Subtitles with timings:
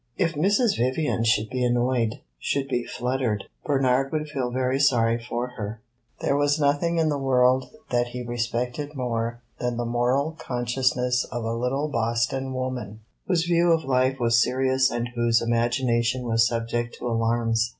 [0.17, 0.77] If Mrs.
[0.77, 5.79] Vivian should be annoyed, should be fluttered, Bernard would feel very sorry for her;
[6.21, 11.43] there was nothing in the world that he respected more than the moral consciousness of
[11.43, 16.95] a little Boston woman whose view of life was serious and whose imagination was subject
[16.95, 17.69] to alarms.